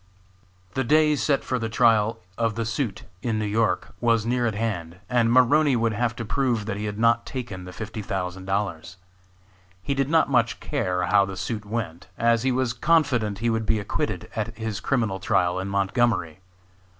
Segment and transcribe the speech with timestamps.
[0.73, 4.55] The day set for the trial of the suit in New York was near at
[4.55, 8.45] hand, and Maroney would have to prove that he had not taken the fifty thousand
[8.45, 8.97] dollars.
[9.83, 13.67] He did not much care how the suit went, as he was confident he would
[13.67, 16.39] be acquitted at his criminal trial in Montgomery.